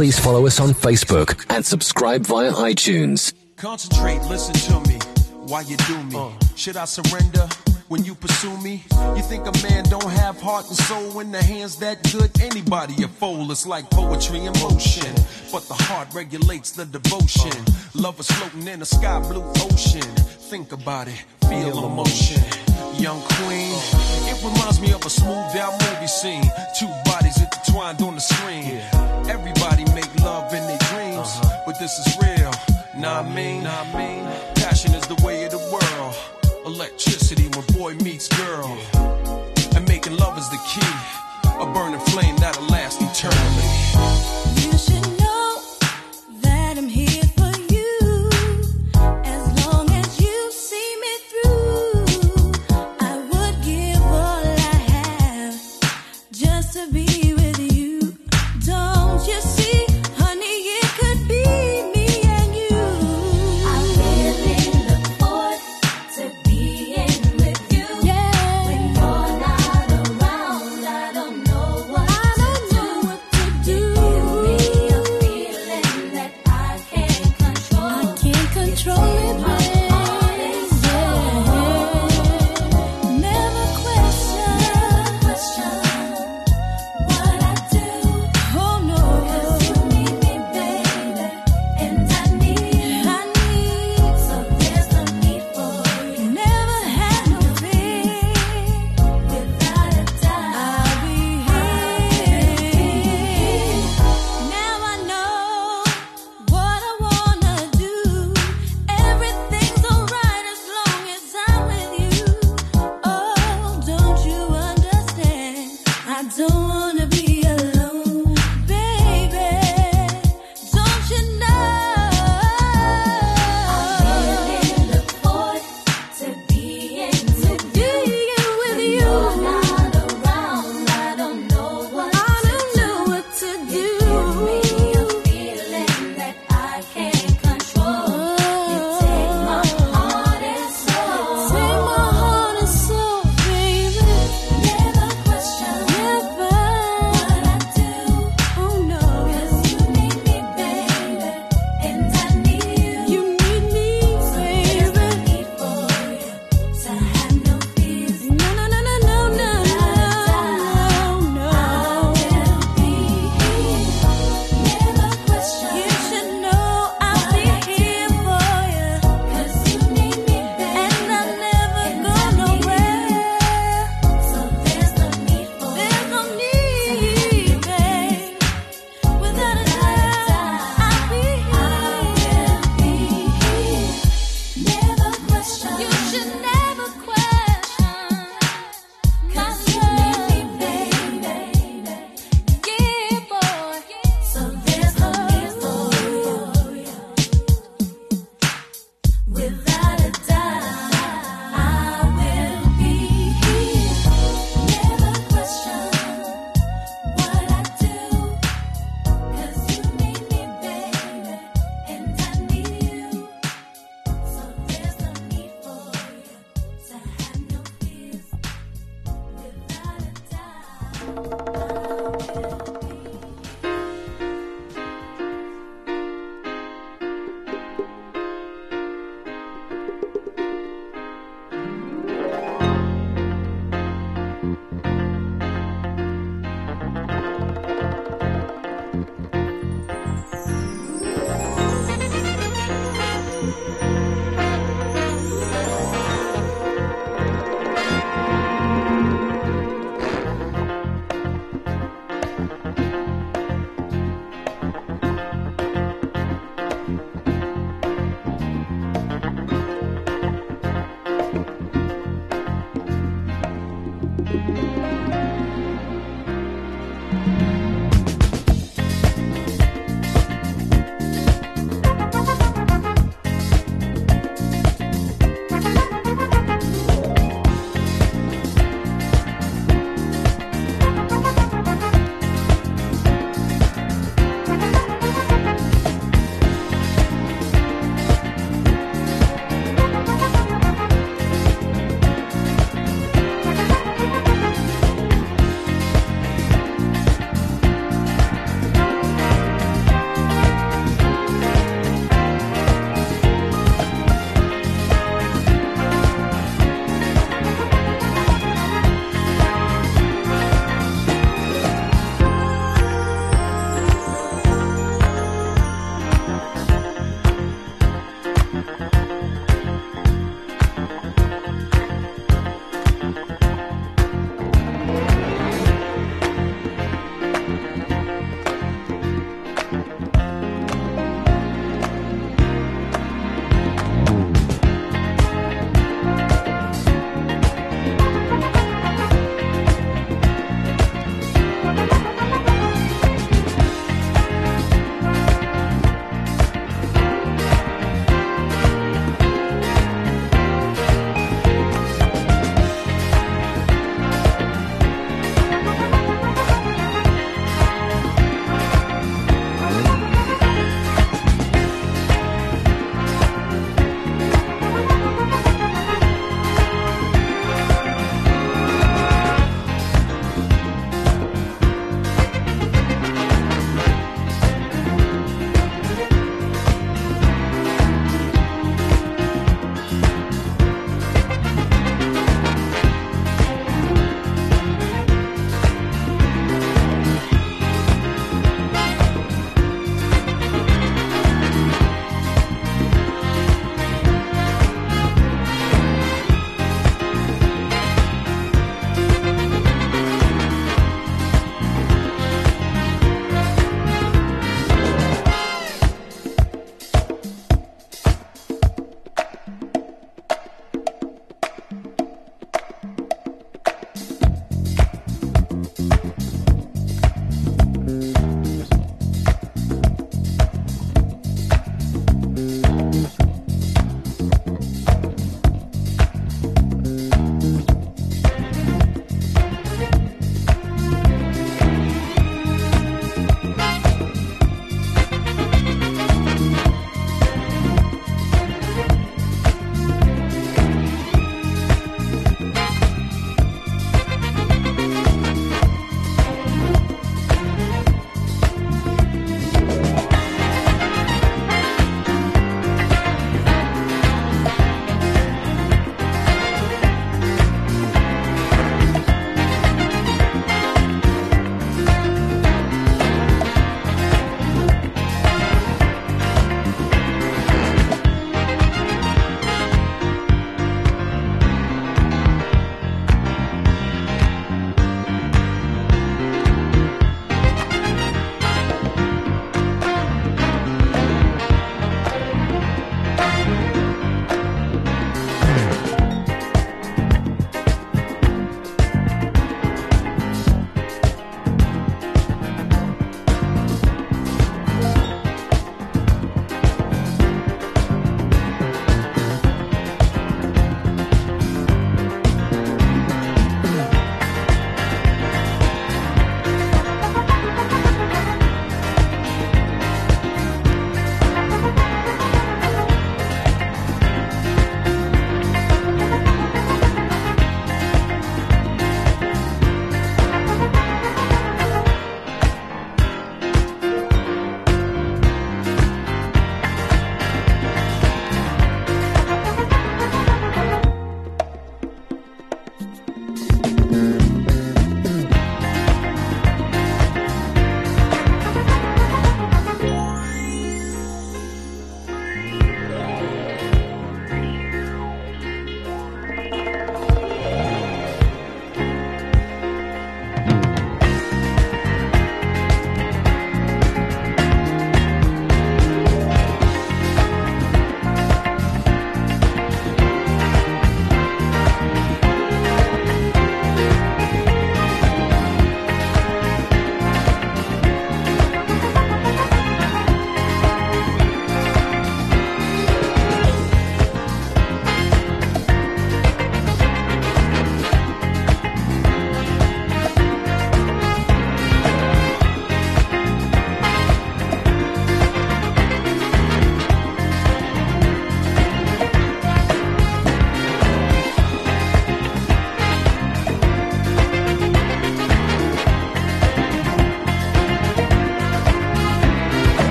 please 0.00 0.18
follow 0.18 0.46
us 0.46 0.58
on 0.58 0.70
Facebook 0.70 1.44
and 1.50 1.62
subscribe 1.62 2.24
via 2.24 2.50
iTunes. 2.52 3.34
Concentrate, 3.56 4.22
listen 4.22 4.54
to 4.54 4.88
me. 4.88 4.98
Why 5.44 5.60
you 5.60 5.76
do 5.76 6.02
me? 6.04 6.32
Should 6.56 6.78
I 6.78 6.86
surrender 6.86 7.46
when 7.88 8.02
you 8.06 8.14
pursue 8.14 8.56
me? 8.62 8.82
You 9.14 9.20
think 9.20 9.46
a 9.46 9.52
man 9.62 9.84
don't 9.90 10.10
have 10.10 10.40
heart 10.40 10.68
and 10.68 10.76
soul 10.88 11.20
in 11.20 11.30
the 11.32 11.42
hands 11.42 11.76
that 11.80 12.02
good? 12.10 12.30
Anybody 12.40 13.02
a 13.02 13.08
fool 13.08 13.52
is 13.52 13.66
like 13.66 13.90
poetry 13.90 14.38
in 14.46 14.54
motion. 14.62 15.14
But 15.52 15.68
the 15.68 15.74
heart 15.74 16.08
regulates 16.14 16.70
the 16.70 16.86
devotion. 16.86 17.52
Love 17.92 18.18
is 18.20 18.30
floating 18.30 18.66
in 18.68 18.80
a 18.80 18.86
sky 18.86 19.20
blue 19.20 19.44
ocean. 19.56 20.10
Think 20.48 20.72
about 20.72 21.08
it, 21.08 21.22
feel 21.46 21.84
emotion. 21.84 22.42
Young 22.96 23.20
queen, 23.36 23.76
it 24.32 24.42
reminds 24.42 24.80
me 24.80 24.92
of 24.92 25.04
a 25.04 25.10
smooth 25.10 25.52
down 25.52 25.72
movie 25.72 26.06
scene. 26.06 26.50
Two 26.78 26.88
bodies 27.04 27.36
this 31.90 32.06
is 32.06 32.16
real. 32.22 32.50
Nah, 32.96 33.20
I 33.20 33.34
mean, 33.34 33.64
nah, 33.64 33.80
I 33.80 33.84
mean, 33.96 34.24
passion 34.54 34.94
is 34.94 35.06
the 35.08 35.20
way 35.24 35.44
of 35.44 35.50
the 35.50 35.58
world. 35.58 36.14
Electricity 36.64 37.48
when 37.48 37.64
boy 37.78 37.94
meets 38.04 38.28
girl, 38.28 38.78
and 38.94 38.99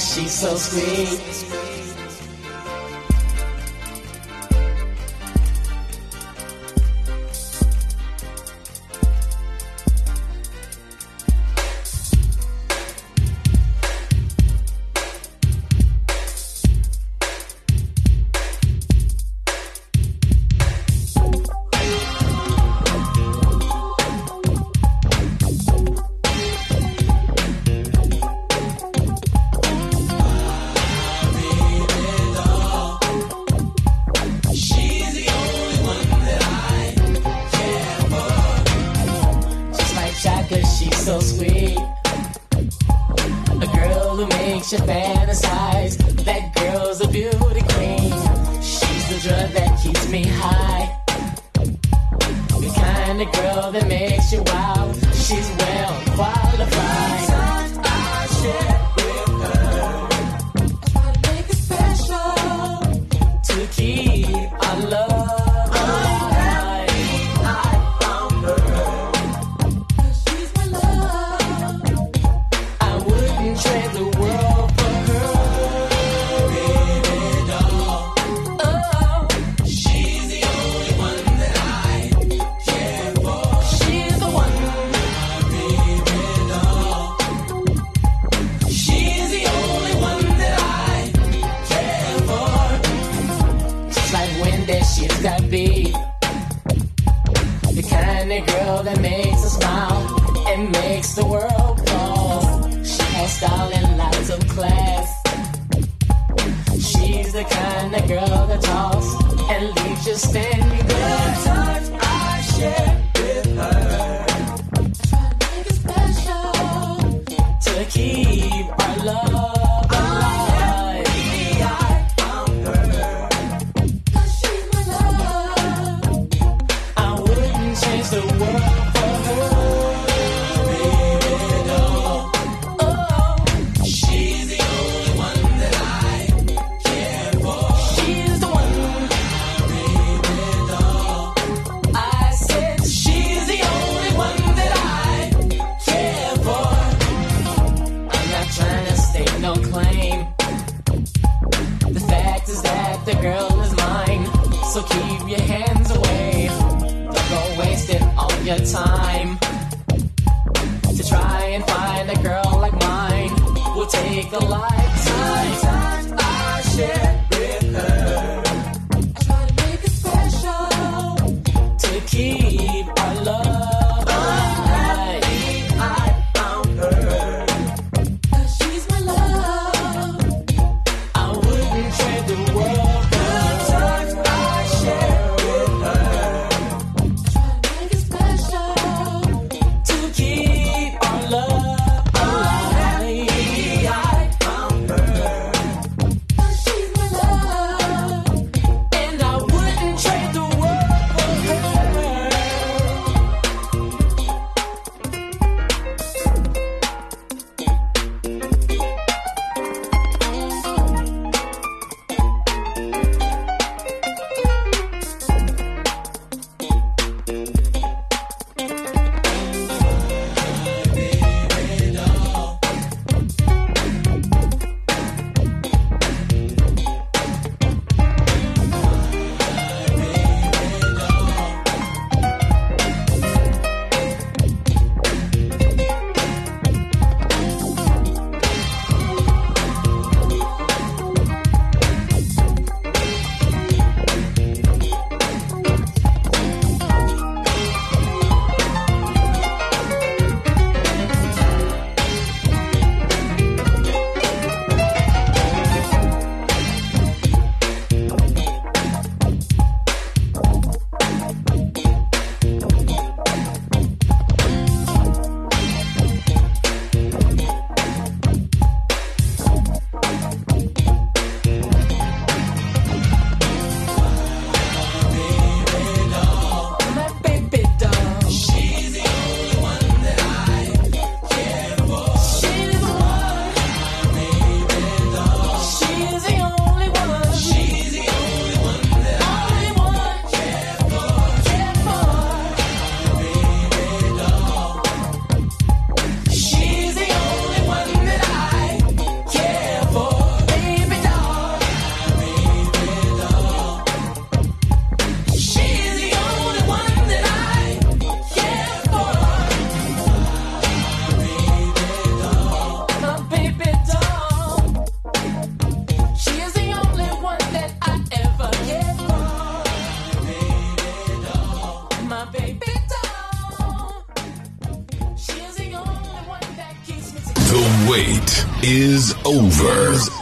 she's 0.00 0.32
so 0.32 0.56
sweet. 0.56 1.53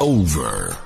Over. 0.02 0.81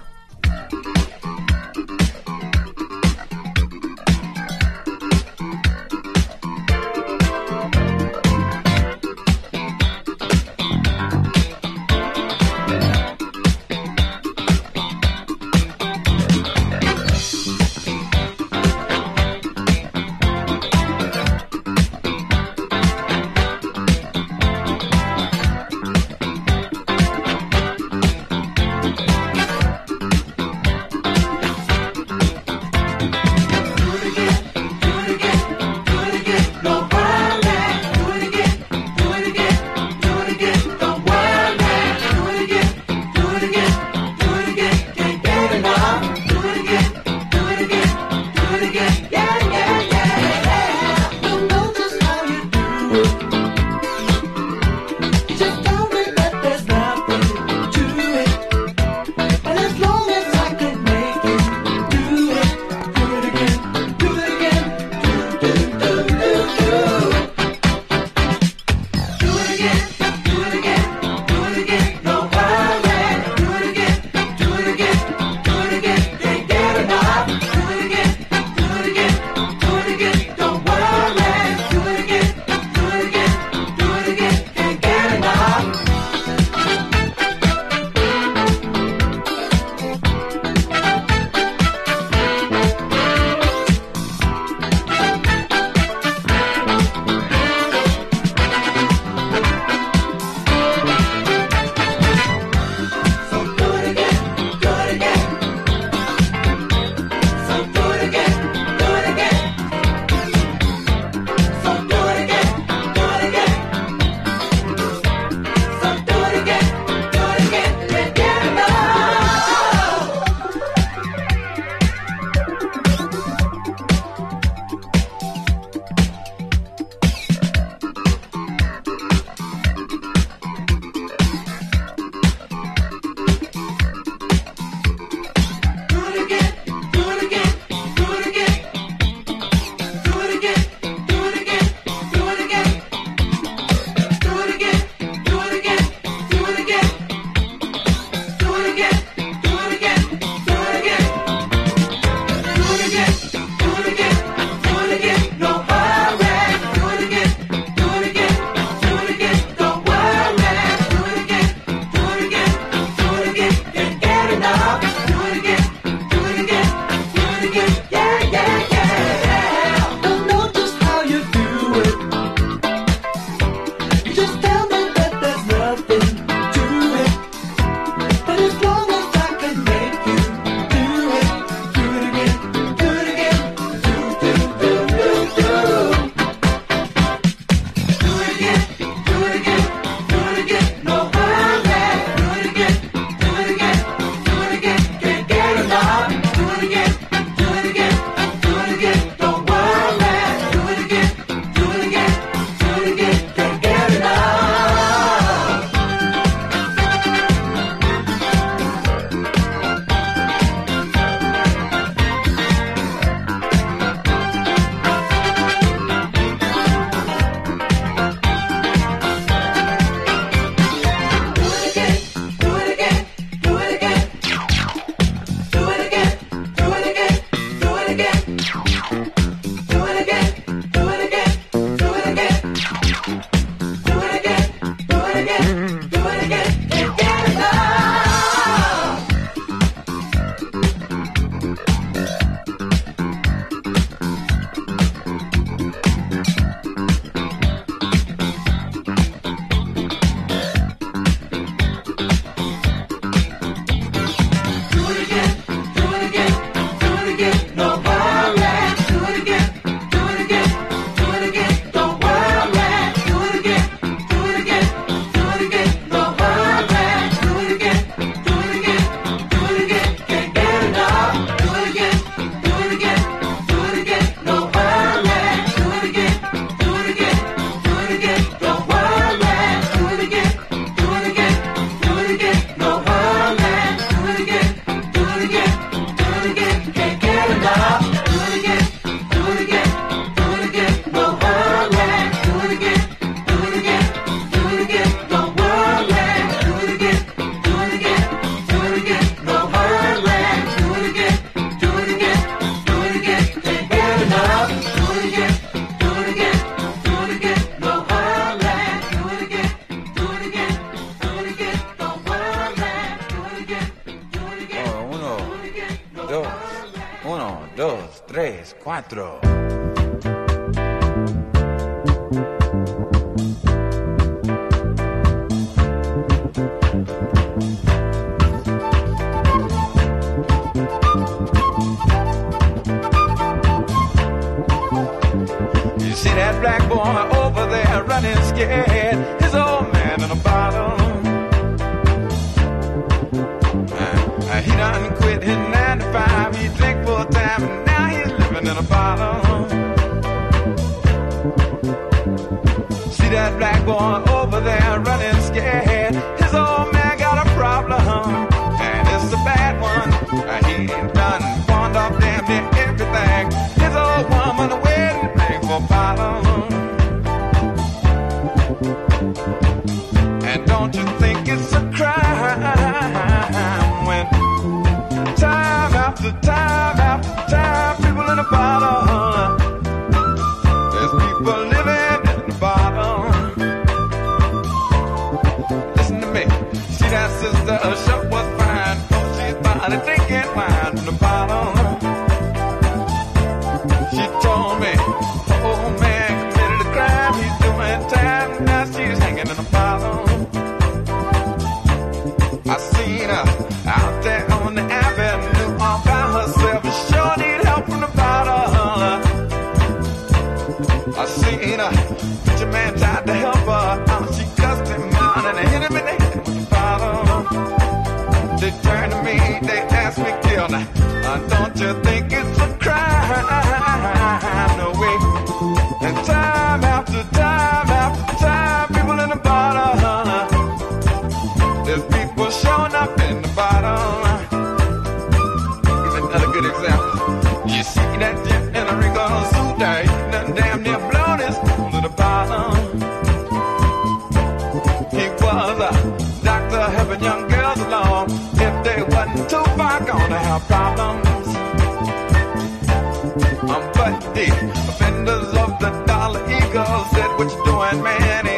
Offenders 454.29 455.29
of 455.35 455.59
the 455.61 455.71
dollar 455.87 456.23
eagle 456.29 456.85
said, 456.93 457.19
what 457.19 457.31
you 457.33 457.45
doing, 457.45 457.83
man? 457.83 458.36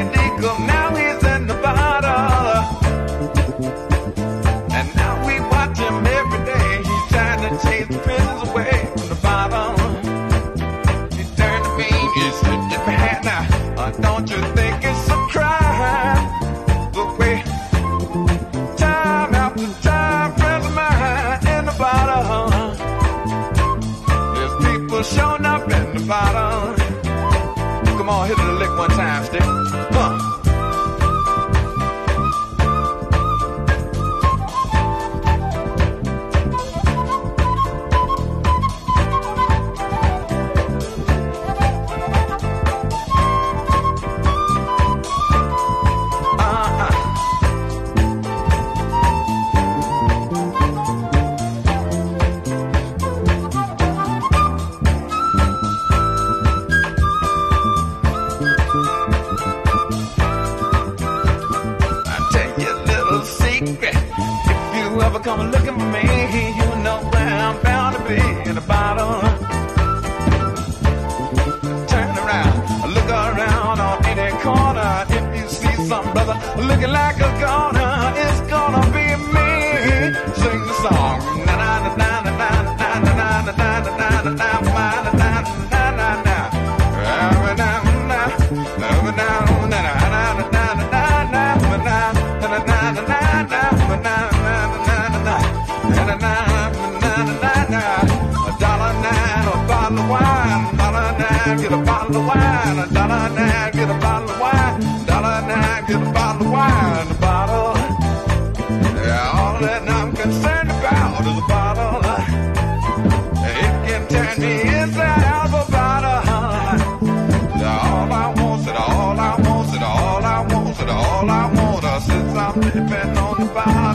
Bye. 123.39 123.88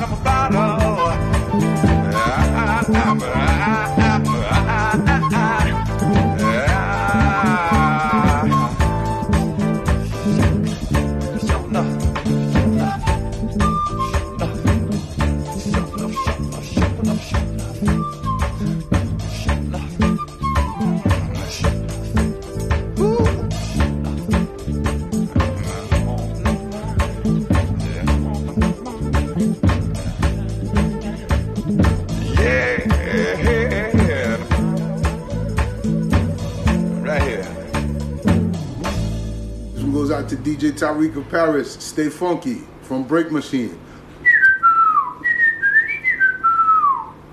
Tariq 40.71 41.15
of 41.17 41.29
Paris. 41.29 41.73
Stay 41.73 42.09
funky 42.09 42.63
from 42.83 43.03
Break 43.03 43.31
Machine. 43.31 43.79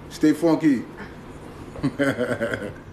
Stay 0.08 0.32
funky. 0.32 0.84